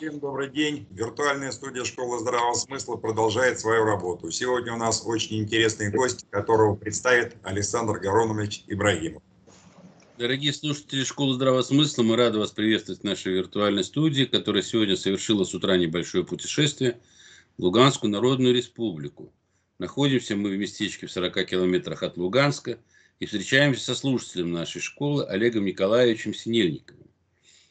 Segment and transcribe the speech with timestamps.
[0.00, 0.86] Всем добрый день.
[0.92, 4.30] Виртуальная студия Школы здравого смысла продолжает свою работу.
[4.30, 9.22] Сегодня у нас очень интересный гость, которого представит Александр Гаронович Ибрагимов.
[10.16, 14.96] Дорогие слушатели Школы здравого смысла, мы рады вас приветствовать в нашей виртуальной студии, которая сегодня
[14.96, 16.98] совершила с утра небольшое путешествие
[17.58, 19.30] в Луганскую Народную Республику.
[19.78, 22.78] Находимся мы в местечке в 40 километрах от Луганска
[23.18, 27.09] и встречаемся со слушателем нашей школы Олегом Николаевичем Синельниковым.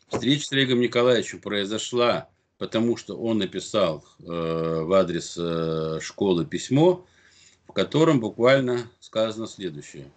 [0.09, 7.05] Встреча с Олегом Николаевичем произошла, потому что он написал э, в адрес э, школы письмо,
[7.67, 10.11] в котором буквально сказано следующее.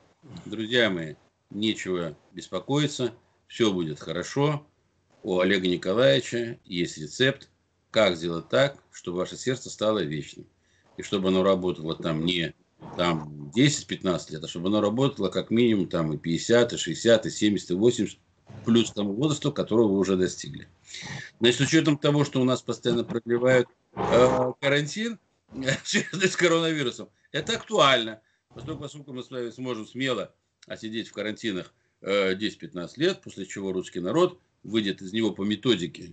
[0.46, 1.14] Друзья мои,
[1.50, 3.12] нечего беспокоиться,
[3.46, 4.66] все будет хорошо.
[5.22, 7.50] У Олега Николаевича есть рецепт,
[7.90, 10.46] как сделать так, чтобы ваше сердце стало вечным.
[10.96, 12.54] И чтобы оно работало там не
[12.96, 17.30] там 10-15 лет, а чтобы оно работало как минимум там и 50, и 60, и
[17.30, 18.18] 70, и 80,
[18.64, 20.68] плюс тому возрасту, которого вы уже достигли.
[21.40, 25.18] Значит, с учетом того, что у нас постоянно продлевают э, карантин,
[25.84, 28.20] с коронавирусом, это актуально.
[28.54, 30.34] Поскольку, мы с вами сможем смело
[30.66, 36.12] отсидеть в карантинах э, 10-15 лет, после чего русский народ выйдет из него по методике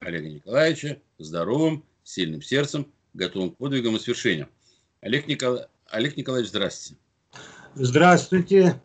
[0.00, 4.48] Олега Николаевича здоровым, сильным сердцем, готовым к подвигам и свершениям.
[5.00, 5.68] Олег, Никола...
[5.86, 7.00] Олег Николаевич, здравствуйте.
[7.74, 8.80] Здравствуйте.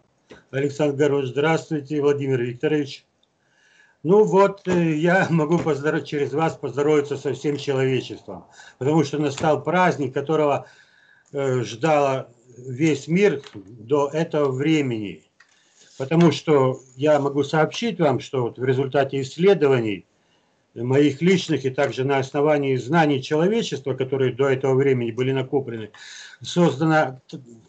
[0.52, 3.06] Александр Горович, здравствуйте, Владимир Викторович.
[4.04, 6.06] Ну вот, э, я могу поздоров...
[6.06, 8.46] через вас поздороваться со всем человечеством,
[8.78, 10.66] потому что настал праздник, которого
[11.34, 15.24] э, ждала весь мир до этого времени.
[15.98, 20.06] Потому что я могу сообщить вам, что вот в результате исследований
[20.74, 25.92] моих личных и также на основании знаний человечества, которые до этого времени были накоплены,
[26.42, 27.22] создана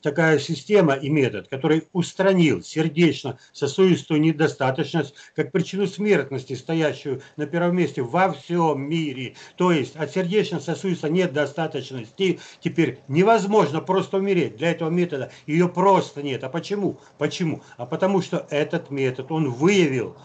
[0.03, 8.03] такая система и метод, который устранил сердечно-сосудистую недостаточность как причину смертности, стоящую на первом месте
[8.03, 9.35] во всем мире.
[9.57, 14.57] То есть от сердечно-сосудистой недостаточности теперь невозможно просто умереть.
[14.57, 16.45] Для этого метода ее просто нет.
[16.45, 16.99] А почему?
[17.19, 17.63] Почему?
[17.77, 20.17] А потому что этот метод, он выявил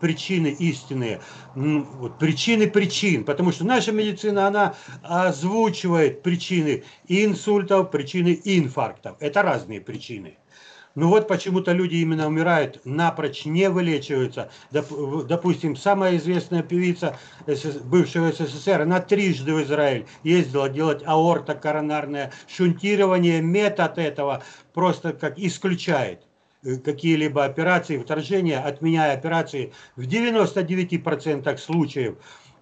[0.00, 1.20] причины истинные,
[1.54, 9.16] вот, причины причин, потому что наша медицина, она озвучивает причины инсультов, причины инфарктов.
[9.20, 10.38] Это разные причины.
[10.94, 14.50] Ну вот почему-то люди именно умирают, напрочь не вылечиваются.
[14.70, 17.18] Допустим, самая известная певица
[17.84, 23.42] бывшего СССР, она трижды в Израиль ездила делать аортокоронарное шунтирование.
[23.42, 24.42] Метод этого
[24.72, 26.25] просто как исключает.
[26.66, 32.16] Э, какие-либо операции, вторжения, отменяя операции в 99% случаев,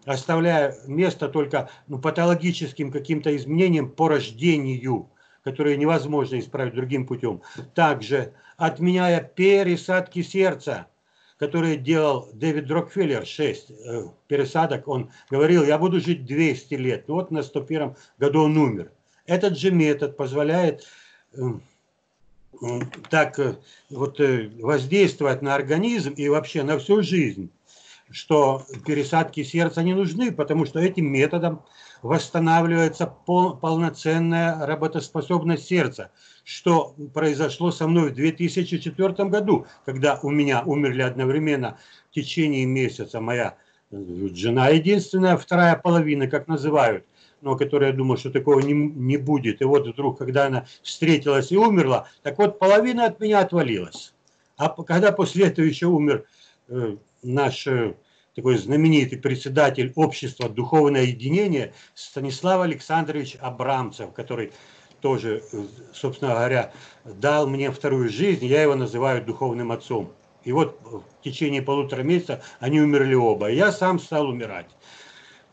[0.04, 5.08] оставляя место только ну, патологическим каким-то изменениям по рождению,
[5.42, 7.40] которые невозможно исправить другим путем.
[7.74, 10.86] Также отменяя пересадки сердца,
[11.38, 17.08] которые делал Дэвид Рокфеллер, 6 э, пересадок, он говорил, я буду жить 200 лет.
[17.08, 18.92] Ну, вот на 101 году он умер.
[19.24, 20.84] Этот же метод позволяет
[21.32, 21.40] э,
[23.10, 23.56] так э,
[23.90, 27.50] вот э, воздействовать на организм и вообще на всю жизнь,
[28.10, 31.62] что пересадки сердца не нужны, потому что этим методом
[32.02, 36.10] восстанавливается пол, полноценная работоспособность сердца,
[36.44, 41.78] что произошло со мной в 2004 году, когда у меня умерли одновременно
[42.10, 43.56] в течение месяца моя
[43.90, 43.96] э,
[44.34, 47.04] жена единственная, вторая половина, как называют,
[47.44, 49.60] но которая думала, что такого не, не будет.
[49.60, 54.14] И вот вдруг, когда она встретилась и умерла, так вот половина от меня отвалилась.
[54.56, 56.24] А когда после этого еще умер
[56.68, 57.94] э, наш э,
[58.34, 64.52] такой знаменитый председатель общества «Духовное единение» Станислав Александрович Абрамцев, который
[65.02, 66.72] тоже, э, собственно говоря,
[67.04, 70.10] дал мне вторую жизнь, я его называю духовным отцом.
[70.44, 73.50] И вот в течение полутора месяца они умерли оба.
[73.50, 74.66] Я сам стал умирать.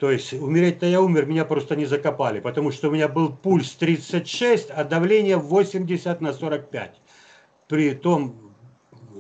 [0.02, 3.70] То есть умереть-то я умер, меня просто не закопали, потому что у меня был пульс
[3.74, 7.00] 36, а давление 80 на 45.
[7.68, 8.52] При том,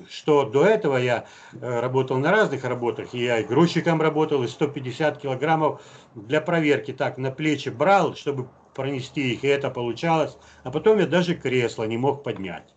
[0.10, 5.22] что до этого я э, работал на разных работах, я и грузчиком работал, и 150
[5.22, 5.84] килограммов
[6.16, 10.36] для проверки так на плечи брал, чтобы пронести их, и это получалось.
[10.64, 12.74] А потом я даже кресло не мог поднять.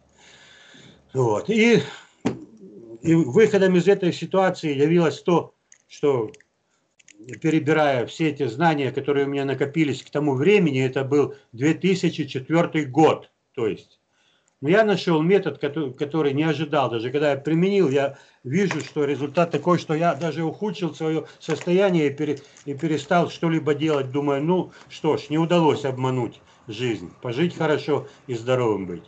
[1.14, 1.48] Вот.
[1.48, 1.82] И,
[3.00, 5.54] и выходом из этой ситуации явилось то,
[5.88, 6.30] что
[7.40, 13.30] перебирая все эти знания, которые у меня накопились к тому времени, это был 2004 год,
[13.54, 14.00] то есть.
[14.60, 16.90] Но я нашел метод, который, который не ожидал.
[16.90, 22.06] Даже когда я применил, я вижу, что результат такой, что я даже ухудшил свое состояние
[22.06, 24.10] и, пере, и перестал что-либо делать.
[24.10, 27.12] Думаю, ну что ж, не удалось обмануть жизнь.
[27.20, 29.02] Пожить хорошо и здоровым быть.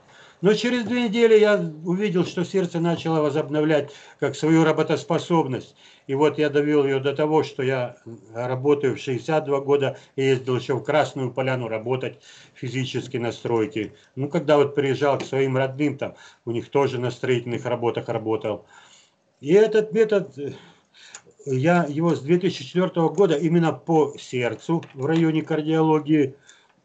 [0.46, 3.90] Но через две недели я увидел, что сердце начало возобновлять
[4.20, 5.74] как свою работоспособность.
[6.06, 7.96] И вот я довел ее до того, что я
[8.32, 12.20] работаю в 62 года, и ездил еще в Красную Поляну работать
[12.54, 13.94] физически на стройке.
[14.14, 16.14] Ну, когда вот приезжал к своим родным, там,
[16.44, 18.66] у них тоже на строительных работах работал.
[19.40, 20.32] И этот метод,
[21.44, 26.36] я его с 2004 года именно по сердцу в районе кардиологии,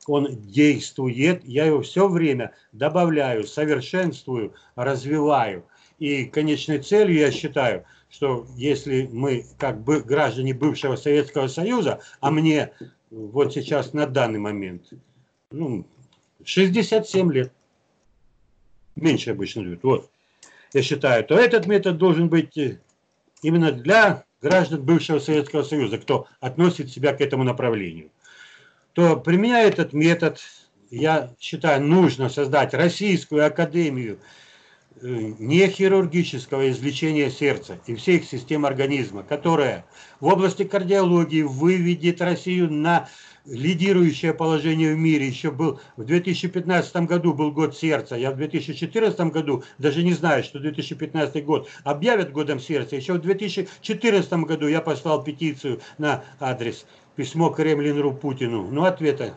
[0.07, 5.63] он действует, я его все время добавляю, совершенствую, развиваю.
[5.99, 12.29] И конечной целью я считаю– что если мы как бы граждане бывшего Советского Союза, а
[12.29, 12.71] мне
[13.09, 14.91] вот сейчас на данный момент
[15.49, 15.85] ну,
[16.43, 17.53] 67 лет,
[18.95, 20.09] меньше обычно живет, вот,
[20.73, 22.79] я считаю, то этот метод должен быть э,
[23.41, 28.09] именно для граждан бывшего Советского Союза, кто относит себя к этому направлению.
[28.93, 30.39] То применяя этот метод,
[30.89, 34.19] я считаю, нужно создать Российскую Академию
[35.03, 35.07] Э,
[35.39, 39.85] не хирургического излечения сердца и всех систем организма, которая
[40.19, 43.09] в области кардиологии выведет Россию на
[43.45, 45.27] лидирующее положение в мире.
[45.27, 48.15] Еще был в 2015 году был год сердца.
[48.15, 52.95] Я в 2014 году даже не знаю, что 2015 год объявят годом сердца.
[52.95, 56.85] Еще в 2014 году я послал петицию на адрес
[57.15, 58.69] письмо Кремлинру Путину.
[58.69, 59.33] Но ответа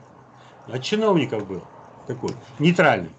[0.67, 1.63] от чиновников был
[2.07, 3.11] такой, нейтральный.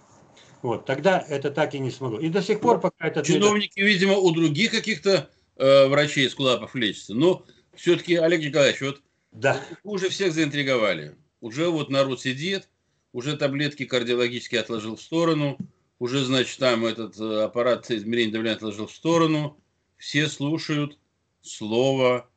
[0.62, 2.20] Вот, тогда это так и не смогло.
[2.20, 3.24] И до сих пор пока это...
[3.24, 7.14] Чиновники, видимо, у других каких-то э, врачей из кулапов лечатся.
[7.14, 9.62] Но все-таки, Олег Николаевич, вот да.
[9.84, 11.16] уже всех заинтриговали.
[11.40, 12.68] Уже вот народ сидит,
[13.12, 15.58] уже таблетки кардиологические отложил в сторону,
[16.00, 19.58] уже, значит, там этот э, аппарат измерения давления отложил в сторону.
[19.98, 20.98] Все слушают
[21.42, 22.28] слово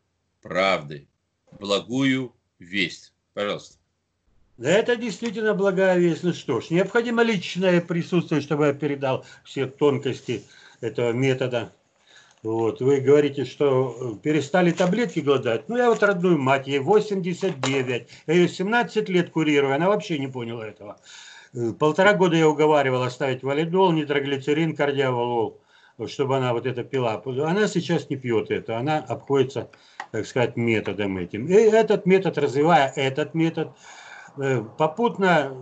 [0.43, 1.09] правды,
[1.58, 3.12] благую весть.
[3.34, 3.76] Пожалуйста.
[4.56, 6.24] Да это действительно благая весть.
[6.24, 10.44] Ну что ж, необходимо личное присутствие, чтобы я передал все тонкости
[10.80, 11.72] этого метода.
[12.42, 15.68] Вот, вы говорите, что перестали таблетки голодать.
[15.68, 18.08] Ну, я вот родную мать, ей 89.
[18.26, 20.98] Я ее 17 лет курирую, она вообще не поняла этого.
[21.54, 25.60] Э, полтора года я уговаривал оставить валидол, нитроглицерин, кардиовалол,
[26.06, 27.20] чтобы она вот это пила.
[27.24, 29.68] Она сейчас не пьет это, она обходится,
[30.10, 31.46] так сказать, методом этим.
[31.46, 33.70] И этот метод, развивая этот метод,
[34.38, 35.56] Э, попутно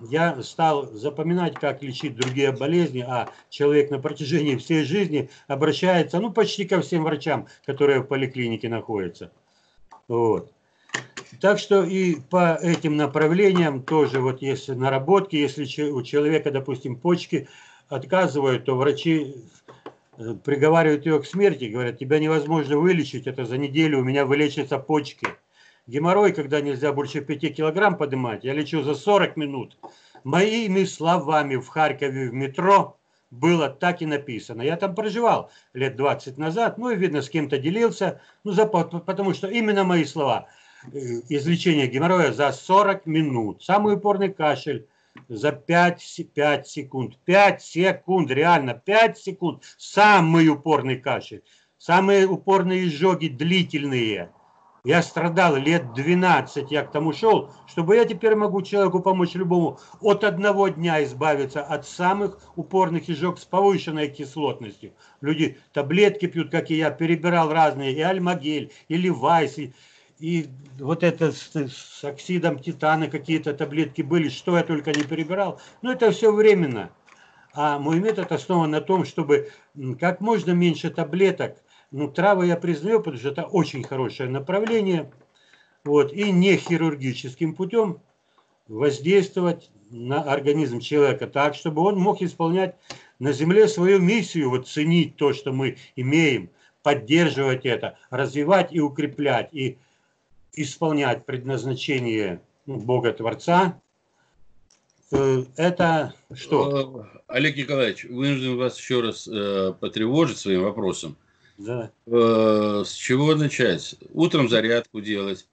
[0.00, 6.32] я стал запоминать, как лечить другие болезни, а человек на протяжении всей жизни обращается, ну,
[6.32, 9.30] почти ко всем врачам, которые в поликлинике находятся.
[10.08, 10.50] Вот.
[11.40, 17.48] Так что и по этим направлениям тоже, вот если наработки, если у человека, допустим, почки
[17.88, 19.63] отказывают, то врачи э,
[20.44, 25.26] приговаривают ее к смерти, говорят, тебя невозможно вылечить, это за неделю у меня вылечатся почки–
[25.86, 29.76] Геморрой, когда нельзя больше 5 килограмм поднимать, я лечу за 40 минут.
[30.24, 32.96] Моими словами в Харькове в метро
[33.30, 34.62] было так и написано.
[34.62, 39.34] Я там проживал лет 20 назад, ну и видно, с кем-то делился, ну, за, потому
[39.34, 40.48] что именно мои слова.
[40.86, 43.62] Э, излечение геморроя за 40 минут.
[43.62, 44.86] Самый упорный кашель
[45.28, 47.18] за 5, 5 секунд.
[47.24, 49.62] 5 секунд, реально 5 секунд.
[49.78, 51.42] Самый упорный кашель.
[51.78, 54.30] Самые упорные изжоги длительные–
[54.86, 59.78] я страдал лет 12, я к тому шел, чтобы я теперь могу человеку помочь любому
[60.02, 64.92] от одного дня избавиться от самых упорных изжог с повышенной кислотностью.
[65.22, 69.72] Люди таблетки пьют, как и я, перебирал разные, и альмагель, и левайс, и,
[70.18, 70.48] и
[70.78, 75.60] вот это с, с оксидом титана какие-то таблетки были, что я только не перебирал.
[75.82, 76.90] Но это все временно.
[77.52, 79.50] А мой метод основан на том, чтобы
[80.00, 81.56] как можно меньше таблеток
[81.94, 85.12] ну, травы я признаю, потому что это очень хорошее направление.
[85.84, 88.00] Вот, и не хирургическим путем
[88.66, 92.74] воздействовать на организм человека так, чтобы он мог исполнять
[93.20, 96.50] на Земле свою миссию, вот ценить то, что мы имеем,
[96.82, 99.78] поддерживать это, развивать и укреплять, и
[100.56, 103.80] исполнять предназначение ну, Бога Творца.
[105.10, 107.06] Э, это что?
[107.14, 111.16] Э, Олег Николаевич, вынужден вас еще раз э, потревожить своим вопросом.
[111.58, 111.90] Да.
[112.06, 113.96] Э, с чего начать?
[114.12, 115.46] Утром зарядку делать,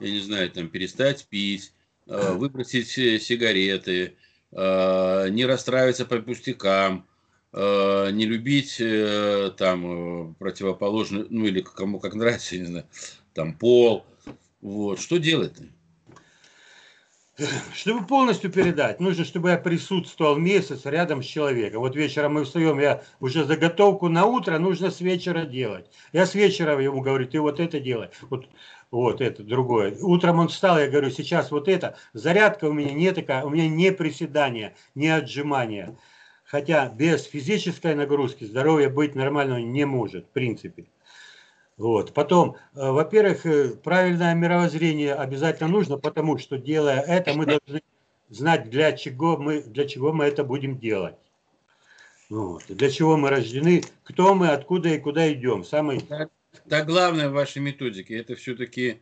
[0.00, 1.72] я не знаю, там перестать пить,
[2.06, 4.16] э, выбросить сигареты,
[4.52, 7.06] э, не расстраиваться по пустякам,
[7.52, 8.82] не любить
[9.56, 12.84] там противоположный, ну или кому как нравится, я не знаю,
[13.32, 14.04] там пол.
[14.66, 14.98] Вот.
[14.98, 15.62] Что делать-то?
[17.72, 21.82] Чтобы полностью передать, нужно, чтобы я присутствовал месяц рядом с человеком.
[21.82, 25.88] Вот вечером мы встаем, я уже заготовку на утро нужно с вечера делать.
[26.12, 28.08] Я с вечера ему говорю, ты вот это делай.
[28.22, 28.48] Вот,
[28.90, 29.96] вот это другое.
[30.00, 31.96] Утром он встал, я говорю, сейчас вот это.
[32.12, 35.96] Зарядка у меня не такая, у меня не приседания, не отжимания.
[36.42, 40.86] хотя без физической нагрузки здоровье быть нормального не может, в принципе.
[41.76, 42.14] Вот.
[42.14, 47.82] Потом, э, во-первых, э, правильное мировоззрение обязательно нужно, потому что делая это, мы должны
[48.30, 51.16] знать, для чего мы, для чего мы это будем делать.
[52.30, 52.64] Вот.
[52.68, 55.64] Для чего мы рождены, кто мы, откуда и куда идем.
[55.64, 56.00] Самый...
[56.00, 56.30] Так,
[56.68, 59.00] так главное в вашей методике, это все-таки,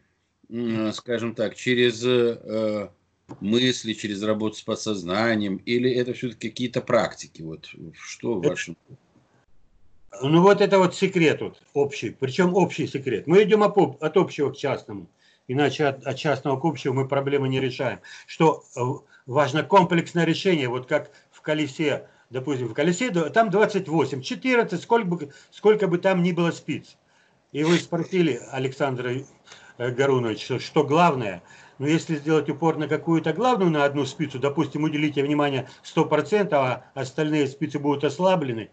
[0.93, 2.91] скажем так, через э,
[3.41, 7.41] мысли, через работу с подсознанием, или это все-таки какие-то практики?
[7.41, 8.77] Вот что в вашем...
[10.21, 13.27] Ну вот это вот секрет вот, общий, причем общий секрет.
[13.27, 15.09] Мы идем от общего к частному,
[15.49, 18.01] иначе от, от частного к общему мы проблемы не решаем.
[18.27, 18.81] Что э,
[19.27, 25.33] важно комплексное решение, вот как в колесе, допустим, в колесе там 28, 14, сколько бы,
[25.51, 26.97] сколько бы там ни было спиц.
[27.53, 29.13] И вы спросили Александра
[29.79, 31.43] э, Гарунович, что, главное,
[31.79, 36.85] но если сделать упор на какую-то главную, на одну спицу, допустим, уделите внимание 100%, а
[36.95, 38.71] остальные спицы будут ослаблены,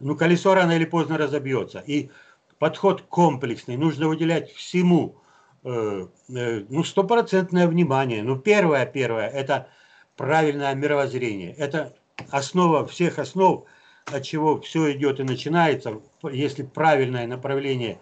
[0.00, 1.82] ну, колесо рано или поздно разобьется.
[1.86, 2.10] И
[2.58, 5.16] подход комплексный, нужно выделять всему,
[5.64, 8.22] э, э, ну, стопроцентное внимание.
[8.22, 9.68] Ну, первое, первое, это
[10.16, 11.54] правильное мировоззрение.
[11.54, 11.94] Это
[12.30, 13.64] основа всех основ,
[14.06, 16.00] от чего все идет и начинается.
[16.30, 17.98] Если правильное направление,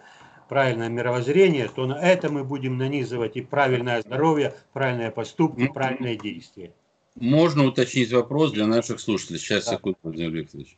[0.49, 6.73] правильное мировоззрение, то на это мы будем нанизывать и правильное здоровье, правильные поступки, правильные действия.
[7.15, 9.39] Можно уточнить вопрос для наших слушателей.
[9.39, 9.73] Сейчас, да.
[9.73, 10.77] секунду, Владимир Викторович.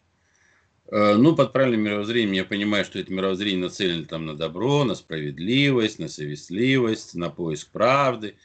[0.92, 4.96] Э, ну, под правильным мировоззрением я понимаю, что это мировоззрение нацелено там на добро, на
[4.96, 8.36] справедливость, на совестливость, на поиск правды,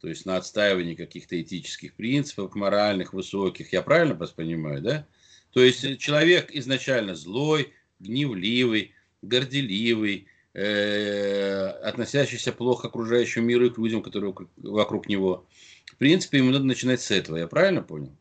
[0.00, 3.72] то есть на отстаивание каких-то этических принципов моральных, высоких.
[3.72, 5.06] Я правильно вас понимаю, да?
[5.52, 13.78] То есть человек изначально злой, гневливый, горделивый, э, относящийся плохо к окружающему миру и к
[13.78, 15.46] людям, которые вокруг него.
[15.86, 17.38] В принципе, ему надо начинать с этого.
[17.38, 18.14] Я правильно понял?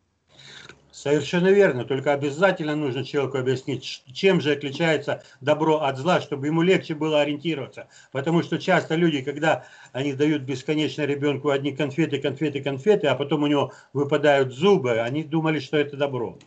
[1.06, 6.64] Совершенно верно, только обязательно нужно человеку объяснить, чем же отличается добро от зла, чтобы ему
[6.64, 7.88] легче было ориентироваться.
[8.12, 13.44] Потому что часто люди, когда они дают бесконечно ребенку одни конфеты, конфеты, конфеты, а потом
[13.44, 16.40] у него выпадают зубы, они думали, что это добро.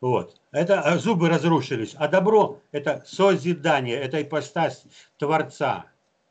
[0.00, 0.40] Вот.
[0.52, 1.94] Это а зубы разрушились.
[1.98, 4.84] А добро– это созидание, это ипостась
[5.18, 5.84] Творца.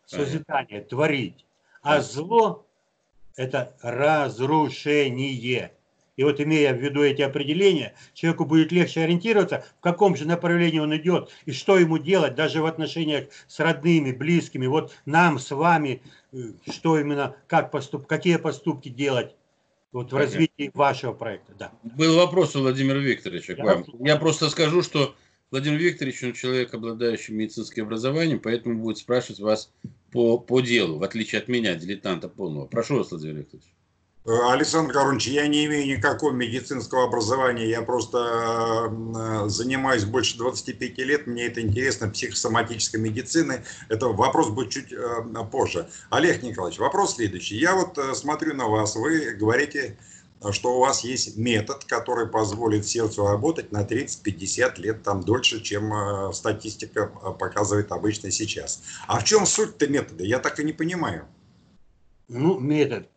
[0.08, 1.46] Созидание, творить.
[1.84, 2.66] А зло–
[3.36, 5.74] это разрушение.
[6.18, 10.80] И вот имея в виду эти определения, человеку будет легче ориентироваться, в каком же направлении
[10.80, 14.66] он идет и что ему делать, даже в отношениях с родными, близкими.
[14.66, 16.02] Вот нам с вами,
[16.34, 16.38] э,
[16.72, 19.36] что именно, как поступ, какие поступки делать
[19.92, 20.34] вот в Понятно.
[20.34, 21.54] развитии вашего проекта.
[21.58, 21.72] Да.
[21.84, 23.86] Был вопрос у Владимира Викторовича к вам.
[24.00, 25.16] Я просто скажу, что
[25.52, 29.72] Владимир Викторович, он человек, обладающий медицинским образованием, поэтому будет спрашивать вас
[30.12, 32.66] по, по делу, в отличие от меня, дилетанта полного.
[32.66, 33.77] Прошу вас, Владимир Викторович.
[34.28, 40.98] Э, Александр Корович, я не имею никакого медицинского образования, я просто э, занимаюсь больше 25
[40.98, 43.64] лет, мне это интересно, психосоматической медицины.
[43.88, 45.88] Это вопрос будет чуть э, позже.
[46.10, 47.56] Олег Николаевич, вопрос следующий.
[47.56, 49.98] Я вот смотрю на вас, вы говорите,
[50.52, 56.34] что у вас есть метод, который позволит сердцу работать на 30-50 лет там дольше, чем
[56.34, 58.84] статистика показывает обычно сейчас.
[59.08, 60.26] А в чем суть-то метода?
[60.26, 61.26] Я так и не понимаю.
[62.28, 63.08] Ну, метод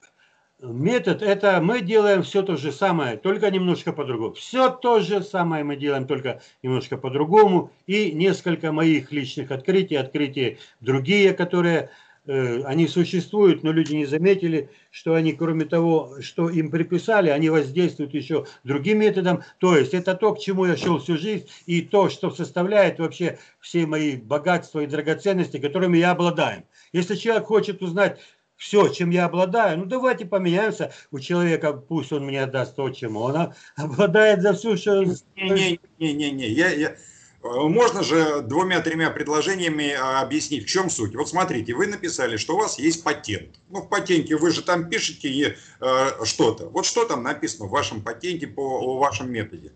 [0.62, 4.34] Метод– это мы делаем все то же самое, только немножко по-другому.
[4.34, 7.70] Все то же самое мы делаем, только немножко по-другому.
[7.86, 11.88] И несколько моих личных открытий, открытия другие, которые
[12.26, 17.48] э, они существуют, но люди не заметили, что они, кроме того, что им приписали, они
[17.48, 19.42] воздействуют еще другим методом.
[19.60, 23.38] То есть это то, к чему я шел всю жизнь, и то, что составляет вообще
[23.60, 26.64] все мои богатства и драгоценности, которыми я обладаю.
[26.92, 28.18] Если человек хочет узнать,
[28.60, 33.16] все, чем я обладаю, ну давайте поменяемся у человека, пусть он мне даст то, чем
[33.16, 35.02] он обладает за всю, что...
[35.34, 36.96] Не-не-не, я, я...
[37.42, 41.14] можно же двумя-тремя предложениями а, объяснить, в чем суть.
[41.14, 43.56] Вот смотрите, вы написали, что у вас есть патент.
[43.70, 46.68] Ну, в патенте вы же там пишете э, что-то.
[46.68, 49.72] Вот что там написано в вашем патенте по о вашем методе?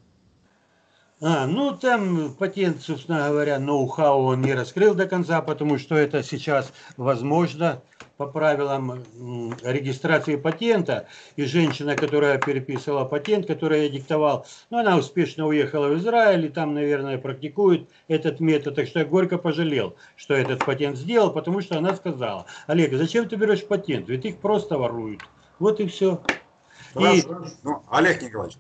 [1.27, 6.23] А, ну там патент, собственно говоря, ноу-хау он не раскрыл до конца, потому что это
[6.23, 7.81] сейчас возможно
[8.19, 9.03] по правилам
[9.63, 15.97] регистрации патента, и женщина, которая переписывала патент, который я диктовал, ну, она успешно уехала в
[15.97, 20.99] Израиль, и там, наверное, практикует этот метод, так что я горько пожалел, что этот патент
[20.99, 25.23] сделал, потому что она сказала, Олег, зачем ты берешь патент, ведь их просто воруют.
[25.59, 26.21] Вот и все.
[26.93, 27.17] Хорошо.
[27.17, 27.25] И...
[27.63, 28.59] Ну, Олег Николаевич,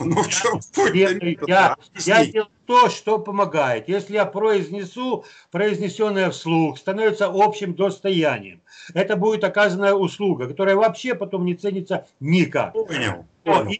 [0.00, 0.94] ну, в чем суть?
[0.94, 1.76] Я,
[2.06, 3.88] я, делаю то, что помогает.
[3.88, 8.62] Если я произнесу, произнесенное вслух становится общим достоянием.
[8.94, 12.72] Это будет оказанная услуга, которая вообще потом не ценится никак.
[12.72, 13.26] Понял.
[13.42, 13.78] понял.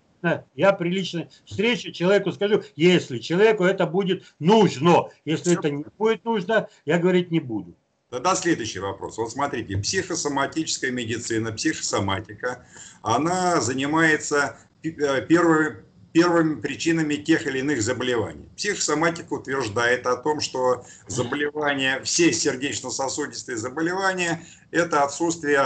[0.55, 5.11] Я прилично встречу человеку скажу, если человеку это будет нужно.
[5.25, 5.59] Если Все.
[5.59, 7.75] это не будет нужно, я говорить не буду.
[8.09, 9.19] Тогда следующий вопрос.
[9.19, 12.65] Вот смотрите, психосоматическая медицина, психосоматика,
[13.03, 15.85] она занимается э, первой
[16.15, 18.49] первыми причинами тех или иных заболеваний.
[18.57, 25.59] Психосоматика утверждает о том, что заболевания, все сердечно-сосудистые заболевания– это отсутствие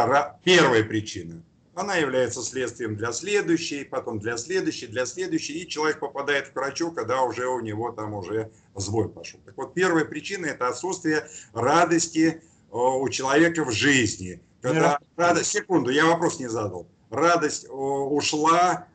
[0.44, 1.42] первой причины.
[1.74, 6.92] Она является следствием для следующей, потом для следующей, для следующей, и человек попадает к врачу,
[6.92, 9.38] когда уже у него там уже сбой пошел.
[9.44, 14.40] Так вот, первая причина– это отсутствие радости у человека в жизни.
[14.62, 16.88] Когда радость, секунду, я вопрос не задал.
[17.10, 18.86] Радость ушла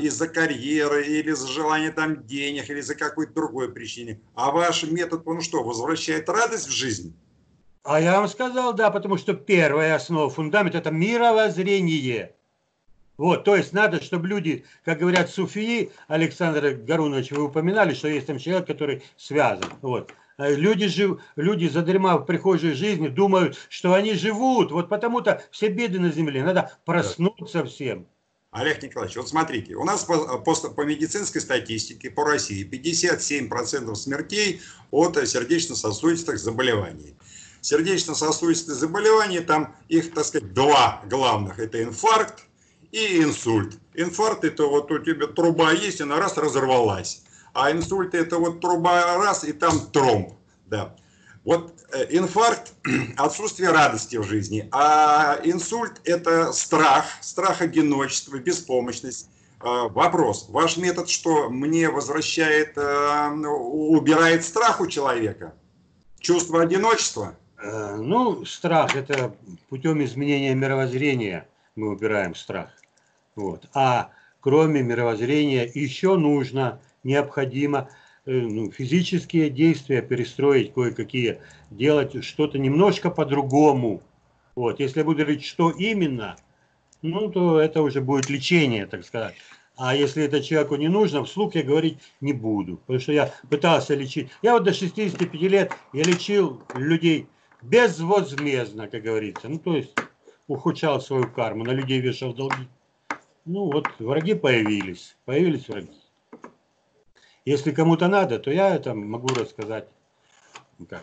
[0.00, 4.20] из-за карьеры или из-за желания там денег или из-за какой-то другой причине.
[4.34, 7.14] А ваш метод, он что, возвращает радость в жизнь?
[7.84, 12.34] А я вам сказал, да, потому что первая основа, фундамент– это мировоззрение.
[13.16, 18.26] Вот, то есть надо, чтобы люди, как говорят суфии, Александр Гарунович, вы упоминали, что есть
[18.26, 19.68] там человек, который связан.
[19.82, 20.12] Вот.
[20.36, 24.70] А люди, жив, люди задремав в прихожей жизни, думают, что они живут.
[24.70, 26.44] Вот потому-то все беды на земле.
[26.44, 28.06] Надо проснуться всем.
[28.50, 34.62] Олег Николаевич, вот смотрите, у нас по, по, по медицинской статистике по России 57% смертей
[34.90, 37.14] от сердечно-сосудистых заболеваний.
[37.60, 41.58] Сердечно-сосудистые заболевания, там их, так сказать, два главных.
[41.58, 42.44] Это инфаркт
[42.90, 43.76] и инсульт.
[43.92, 47.24] Инфаркт это вот у тебя труба есть, она раз разорвалась.
[47.52, 50.32] А инсульт это вот труба раз и там тромб.
[50.66, 50.96] Да.
[51.48, 52.74] Вот э, инфаркт–
[53.16, 59.30] отсутствие радости в жизни, а инсульт– это страх, страх одиночества, беспомощность.
[59.62, 60.50] Э, вопрос.
[60.50, 65.54] Ваш метод что, мне возвращает, э, убирает страх у человека?
[66.20, 67.34] Чувство одиночества?
[67.62, 69.34] Ну, страх– это
[69.70, 72.68] путем изменения мировоззрения мы убираем страх.
[73.36, 73.64] Вот.
[73.72, 83.10] А кроме мировоззрения еще нужно, необходимо– Э, ну, физические действия перестроить кое-какие, делать что-то немножко
[83.10, 84.02] по-другому.
[84.54, 84.80] Вот.
[84.80, 86.36] Если я буду говорить, что именно,
[87.00, 89.34] ну, то это уже будет лечение, так сказать.
[89.76, 92.76] А если это человеку не нужно, вслух я говорить не буду.
[92.78, 94.28] Потому что я пытался лечить.
[94.42, 97.28] Я вот до 65 лет я лечил людей
[97.62, 99.48] безвозмездно, как говорится.
[99.48, 99.94] Ну, то есть
[100.48, 102.68] ухудшал свою карму, на людей вешал долги.
[103.44, 105.16] Ну, вот враги появились.
[105.24, 105.90] Появились враги.
[107.48, 109.88] Если кому-то надо, то я это могу рассказать.
[110.78, 111.02] Ну как.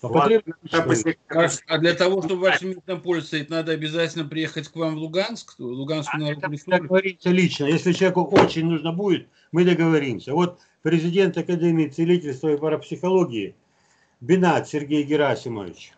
[0.00, 5.62] А для того, чтобы вашим методом пользоваться, надо обязательно приехать к вам в Луганск, в
[5.62, 6.82] Луганскую а народную республику?
[6.84, 7.64] договориться лично.
[7.66, 10.32] Если человеку очень нужно будет, мы договоримся.
[10.32, 13.54] Вот президент Академии целительства и парапсихологии
[14.22, 15.92] Бинат Сергей Герасимович.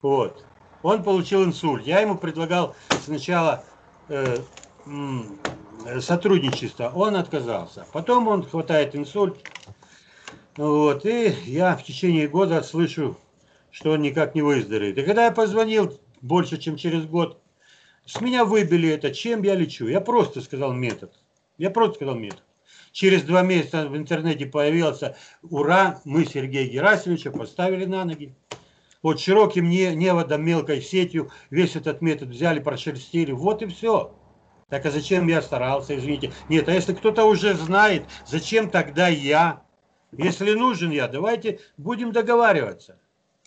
[0.00, 0.42] Вот.
[0.82, 1.84] Он получил инсульт.
[1.84, 3.62] Я ему предлагал сначала
[4.08, 4.38] э,
[6.00, 7.86] сотрудничества, он отказался.
[7.92, 9.36] Потом он хватает инсульт,
[10.56, 13.16] вот, и я в течение года слышу,
[13.70, 14.98] что он никак не выздоровеет.
[14.98, 17.40] И когда я позвонил больше, чем через год,
[18.04, 19.86] с меня выбили это, чем я лечу.
[19.86, 21.12] Я просто сказал метод.
[21.58, 22.42] Я просто сказал метод.
[22.90, 28.34] Через два месяца в интернете появился «Ура!» Мы Сергея Герасимовича поставили на ноги.
[29.02, 33.30] Вот широким неводом, мелкой сетью весь этот метод взяли, прошерстили.
[33.30, 34.12] Вот и все.
[34.68, 36.30] Так а зачем я старался, извините?
[36.50, 39.62] Нет, а если кто-то уже знает, зачем тогда я?
[40.12, 42.98] Если нужен я, давайте будем договариваться.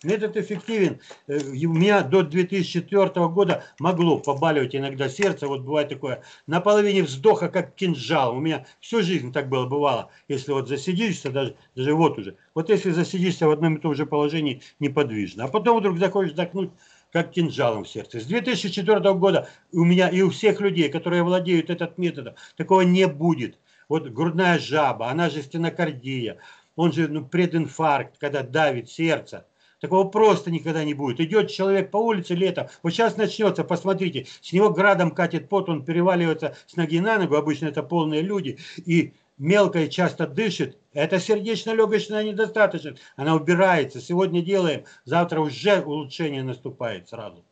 [0.03, 0.99] Метод эффективен.
[1.27, 7.03] Э, у меня до 2004 года могло побаливать иногда сердце, вот бывает такое, на половине
[7.03, 8.36] вздоха, как кинжал.
[8.36, 10.10] У меня всю жизнь так было, бывало.
[10.27, 12.36] Если вот засидишься, даже, даже вот уже.
[12.55, 15.43] Вот если засидишься в одном и том же положении, неподвижно.
[15.43, 16.71] А потом вдруг захочешь вдохнуть,
[17.12, 18.19] как кинжалом в сердце.
[18.19, 23.08] С 2004 года у меня и у всех людей, которые владеют этот методом, такого не
[23.08, 23.58] будет.
[23.89, 26.38] Вот грудная жаба, она же стенокардия,
[26.76, 29.45] он же ну, прединфаркт, когда давит сердце.
[29.82, 31.19] Такого просто никогда не будет.
[31.19, 35.84] Идет человек по улице летом, вот сейчас начнется, посмотрите, с него градом катит пот, он
[35.84, 41.19] переваливается с ноги на ногу, обычно это полные люди, и мелко и часто дышит, это
[41.19, 43.01] сердечно-легочная недостаточность.
[43.15, 43.99] Она убирается.
[43.99, 47.43] Сегодня делаем, завтра уже улучшение наступает сразу.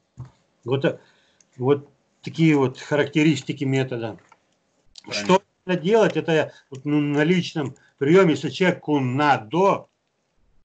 [0.64, 1.02] Вот,
[1.58, 1.90] вот
[2.22, 4.20] такие вот характеристики метода.
[5.04, 5.26] Правильно.
[5.26, 9.88] Что надо делать, это вот, ну, на личном приеме, если человеку надо,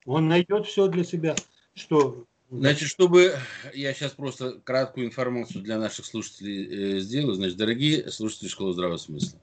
[0.05, 1.35] он найдет все для себя.
[1.75, 3.35] Что Значит, чтобы
[3.73, 8.99] я сейчас просто краткую информацию для наших слушателей э, сделаю, значит, дорогие слушатели школы здравого
[8.99, 9.41] смысла.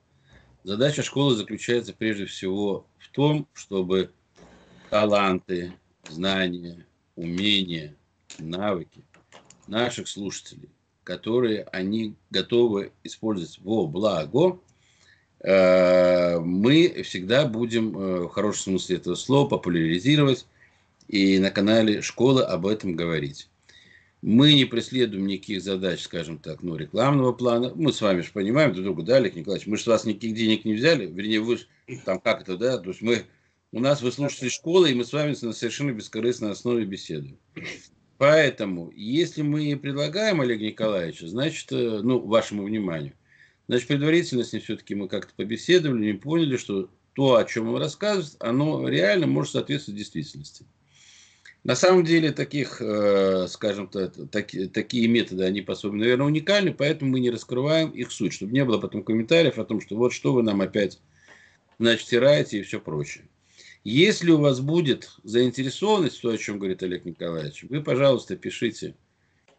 [0.63, 4.11] Задача школы заключается прежде всего в том, чтобы
[4.91, 5.73] таланты,
[6.07, 7.95] знания, умения,
[8.37, 9.03] навыки
[9.67, 10.69] наших слушателей,
[11.03, 14.59] которые они готовы использовать во благо,
[15.39, 20.45] э, мы всегда будем, э, в хорошем смысле этого слова, популяризировать
[21.07, 23.49] и на канале школы об этом говорить.
[24.21, 27.71] Мы не преследуем никаких задач, скажем так, ну, рекламного плана.
[27.73, 29.67] Мы с вами же понимаем друг друга, да, Олег Николаевич?
[29.67, 31.57] Мы же с вас никаких денег не взяли, вернее, вы
[32.05, 32.77] там как это, да?
[32.77, 33.23] То есть мы,
[33.71, 37.39] у нас вы слушатели школы, и мы с вами на совершенно бескорыстной основе беседуем.
[38.19, 43.13] Поэтому, если мы предлагаем Олег Николаевича, значит, э, ну, вашему вниманию,
[43.67, 47.81] значит, предварительно с ним все-таки мы как-то побеседовали и поняли, что то, о чем он
[47.81, 50.67] рассказывает, оно реально может соответствовать действительности.
[51.63, 54.13] На самом деле таких, э, скажем так,
[54.73, 58.79] такие методы, они по-своему, наверное, уникальны, поэтому мы не раскрываем их суть, чтобы не было
[58.79, 60.99] потом комментариев о том, что вот что вы нам опять,
[61.77, 63.25] значит, стираете и все прочее.
[63.83, 68.95] Если у вас будет заинтересованность, то, о чем говорит Олег Николаевич, вы, пожалуйста, пишите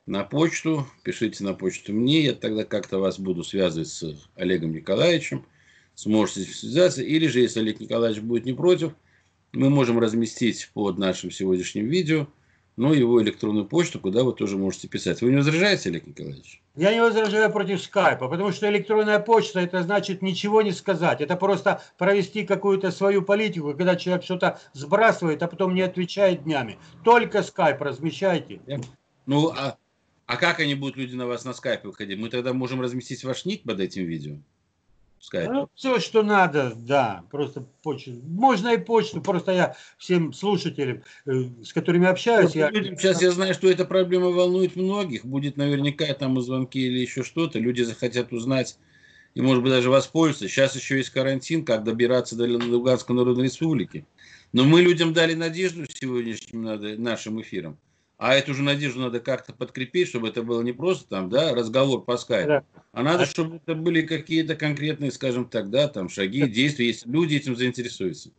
[0.06, 5.46] на почту, пишите на почту мне, я тогда как-то вас буду связывать с Олегом Николаевичем,
[5.94, 8.92] сможете связаться, или же, если Олег Николаевич будет не против,
[9.52, 12.26] мы можем разместить под нашим сегодняшним видео–
[12.76, 15.20] но его электронную почту, куда вы тоже можете писать.
[15.20, 16.62] Вы не возражаете, Олег Николаевич?
[16.74, 21.20] Я не возражаю против скайпа, потому что электронная почта, это значит ничего не сказать.
[21.20, 26.78] Это просто провести какую-то свою политику, когда человек что-то сбрасывает, а потом не отвечает днями.
[27.04, 28.60] Только скайп размещайте.
[29.26, 29.76] Ну, а,
[30.26, 32.18] а как они будут, люди, на вас на скайпе выходить?
[32.18, 34.38] Мы тогда можем разместить ваш ник под этим видео?
[35.22, 35.50] Сказать.
[35.50, 38.12] Ну, все, что надо, да, просто почту.
[38.24, 42.54] Можно и почту, просто я всем слушателям, э, с которыми общаюсь.
[42.54, 42.70] я...
[42.70, 47.22] Людям, сейчас я знаю, что эта проблема волнует многих, будет наверняка там звонки или еще
[47.22, 48.78] что-то, люди захотят узнать
[49.34, 50.48] и, может быть, даже воспользоваться.
[50.48, 54.04] Сейчас еще есть карантин, как добираться до Луганской Народной Республики.
[54.52, 57.78] Но мы людям дали надежду сегодняшним нашим эфиром.
[58.22, 62.04] А эту же надежду надо как-то подкрепить, чтобы это было не просто там, да, разговор
[62.04, 62.64] по скайпу, да.
[62.92, 67.34] а надо, чтобы это были какие-то конкретные, скажем так, да, там шаги, действия, если люди
[67.34, 68.30] этим заинтересуются.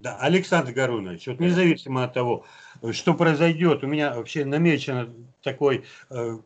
[0.00, 2.46] Да, Александр Гарунович, вот независимо от того,
[2.90, 6.38] что произойдет, у меня вообще намечен такой, э,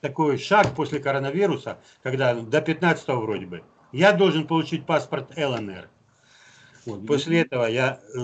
[0.00, 3.62] такой шаг после коронавируса, когда до 15 вроде бы,
[3.92, 5.88] я должен получить паспорт ЛНР.
[6.86, 8.18] Вот, после этого я э,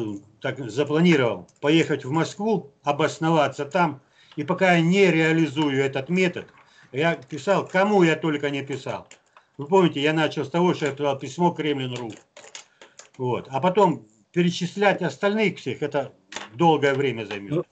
[0.44, 4.02] так запланировал поехать в Москву, обосноваться там.
[4.36, 6.48] И пока я не реализую этот метод,
[6.92, 9.08] я писал, кому я только не писал.
[9.56, 12.12] Вы помните, я начал с того, что я писал письмо Kremlin.ru.
[13.16, 13.48] Вот.
[13.50, 16.12] А потом перечислять остальных всех, это
[16.52, 17.50] долгое время займет.
[17.50, 17.64] Ну,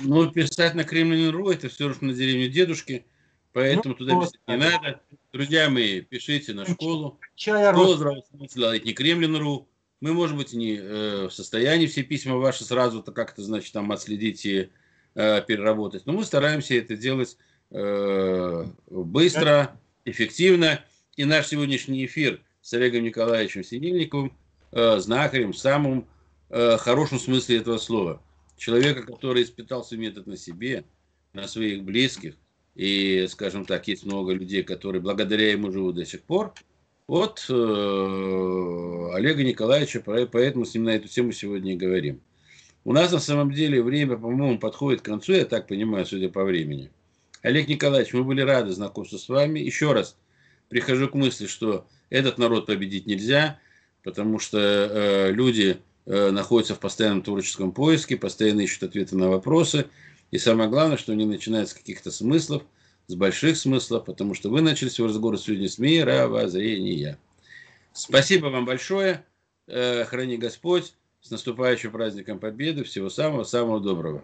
[0.00, 3.04] ну писать на Kremlin.ru, это все равно на деревню дедушки,
[3.52, 5.02] поэтому ну, туда писать не надо.
[5.30, 7.20] Друзья мои, пишите на школу.
[7.34, 9.68] Чая Школа здравого смысла, не Кремлин.ру.
[10.04, 14.44] Мы, может быть, не э, в состоянии все письма ваши сразу-то как-то, значит, там отследить
[14.44, 14.68] и
[15.14, 16.04] э, переработать.
[16.04, 17.38] Но мы стараемся это делать
[17.70, 20.84] э, быстро, эффективно.
[21.16, 24.36] И наш сегодняшний эфир с Олегом Николаевичем Синельниковым,
[24.72, 26.06] э, знахарем, в самом
[26.50, 28.22] э, хорошем смысле этого слова.
[28.58, 30.84] Человека, который испытал свой метод на себе,
[31.32, 32.34] на своих близких.
[32.74, 36.52] И, скажем так, есть много людей, которые благодаря ему живут до сих пор
[37.06, 42.20] от э, Олега Николаевича, поэтому с ним на эту тему сегодня и говорим.
[42.84, 46.44] У нас на самом деле время, по-моему, подходит к концу, я так понимаю, судя по
[46.44, 46.90] времени.
[47.42, 49.60] Олег Николаевич, мы были рады знакомству с вами.
[49.60, 50.16] Еще раз
[50.68, 53.58] прихожу к мысли, что этот народ победить нельзя,
[54.02, 59.86] потому что э, люди э, находятся в постоянном творческом поиске, постоянно ищут ответы на вопросы.
[60.30, 62.62] И самое главное, что они начинают с каких-то смыслов,
[63.06, 67.18] с больших смыслов, потому что вы начали свой разговор сегодня с мировоззрения.
[67.92, 69.24] Спасибо вам большое.
[69.66, 70.94] Э, храни Господь.
[71.20, 72.84] С наступающим праздником Победы.
[72.84, 74.22] Всего самого-самого доброго.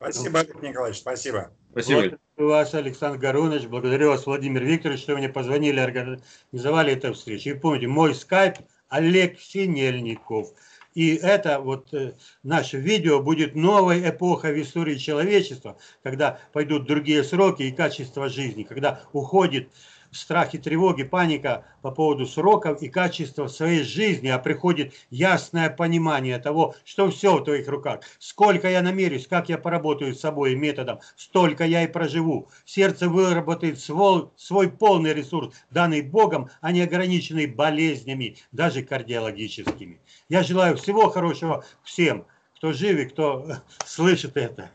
[0.00, 1.52] Спасибо, Олег Николаевич, спасибо.
[1.70, 2.00] Спасибо.
[2.00, 7.50] Благодарю вас, Александр Гарунович, благодарю вас, Владимир Викторович, что вы мне позвонили, организовали эту встречу.
[7.50, 8.56] И помните, мой скайп
[8.88, 10.48] Олег Синельников.
[10.94, 17.24] И это вот э, наше видео будет новой эпохой в истории человечества, когда пойдут другие
[17.24, 19.70] сроки и качество жизни, когда уходит
[20.12, 26.38] страх и тревоги, паника по поводу сроков и качества своей жизни, а приходит ясное понимание
[26.38, 28.00] того, что все в твоих руках.
[28.18, 32.48] Сколько я намерюсь, как я поработаю с собой и методом, столько я и проживу.
[32.64, 40.00] Сердце выработает свой, свой полный ресурс, данный Богом, а не ограниченный болезнями, даже кардиологическими.
[40.28, 44.70] Я желаю всего хорошего всем, кто жив и кто слышит это.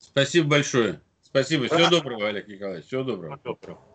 [0.00, 1.00] Спасибо большое.
[1.22, 1.66] Спасибо.
[1.66, 2.86] Всего доброго, Олег Николаевич.
[2.86, 3.36] Всего доброго.
[3.36, 3.87] Всего доброго.